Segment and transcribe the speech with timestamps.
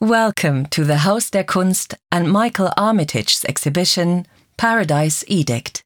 [0.00, 5.82] Welcome to the Haus der Kunst and Michael Armitage's exhibition Paradise Edict.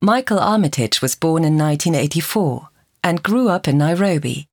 [0.00, 2.70] Michael Armitage was born in 1984
[3.04, 4.48] and grew up in Nairobi,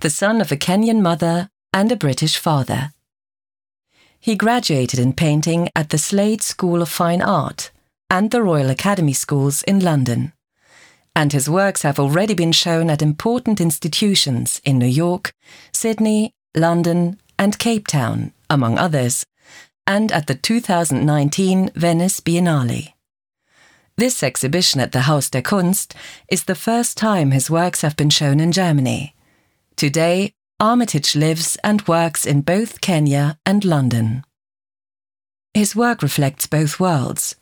[0.00, 2.94] the son of a Kenyan mother and a British father.
[4.18, 7.70] He graduated in painting at the Slade School of Fine Art
[8.08, 10.32] and the Royal Academy Schools in London,
[11.14, 15.34] and his works have already been shown at important institutions in New York,
[15.70, 19.24] Sydney, London, and Cape Town, among others,
[19.86, 22.92] and at the 2019 Venice Biennale.
[23.96, 25.94] This exhibition at the Haus der Kunst
[26.28, 29.14] is the first time his works have been shown in Germany.
[29.76, 34.24] Today, Armitage lives and works in both Kenya and London.
[35.52, 37.36] His work reflects both worlds.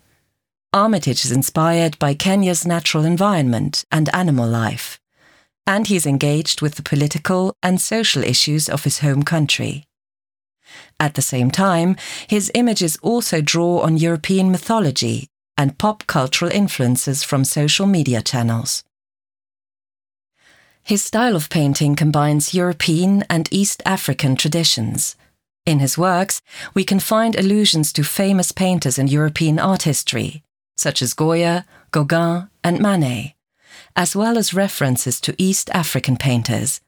[0.72, 4.98] Armitage is inspired by Kenya's natural environment and animal life,
[5.66, 9.84] and he's engaged with the political and social issues of his home country.
[11.00, 11.96] At the same time,
[12.26, 18.82] his images also draw on European mythology and pop cultural influences from social media channels.
[20.82, 25.16] His style of painting combines European and East African traditions.
[25.64, 26.42] In his works,
[26.74, 30.42] we can find allusions to famous painters in European art history,
[30.76, 33.33] such as Goya, Gauguin, and Manet,
[33.96, 36.80] as well as references to East African painters.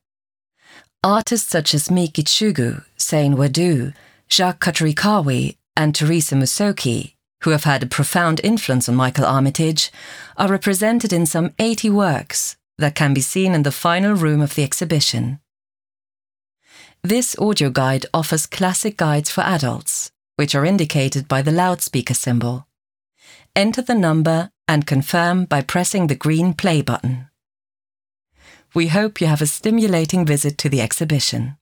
[1.05, 3.95] Artists such as Meek Gichugu, Sane Wadu,
[4.29, 7.13] Jak Katarikawe, and Theresa Musoke,
[7.43, 9.93] who have had a profound influence on Michael Armitage,
[10.37, 14.55] are represented in some 80 works that can be seen in the final room of
[14.55, 15.39] the exhibition.
[17.03, 22.67] This audio guide offers classic guides for adults, which are indicated by the loudspeaker symbol.
[23.55, 27.29] Enter the number and confirm by pressing the green play button.
[28.75, 31.57] We hope you have a stimulating visit to the exhibition.